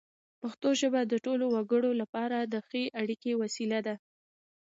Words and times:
پښتو 0.41 0.69
ژبه 0.79 1.01
د 1.05 1.13
ټولو 1.25 1.45
وګړو 1.55 1.91
لپاره 2.01 2.37
د 2.41 2.55
ښې 2.67 2.83
اړیکې 3.01 3.31
وسیله 3.43 3.79
ده. 3.87 3.95